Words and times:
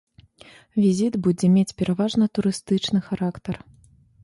Візіт 0.85 1.17
будзе 1.27 1.51
мець 1.59 1.75
пераважна 1.83 2.25
турыстычны 2.39 2.99
характар. 3.11 3.55